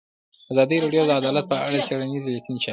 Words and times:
ازادي 0.51 0.75
راډیو 0.83 1.03
د 1.07 1.11
عدالت 1.19 1.45
په 1.51 1.57
اړه 1.67 1.77
څېړنیزې 1.87 2.29
لیکنې 2.35 2.57
چاپ 2.59 2.63
کړي. 2.65 2.69